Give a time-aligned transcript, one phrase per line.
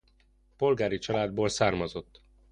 [0.55, 2.21] Polgári családból származott.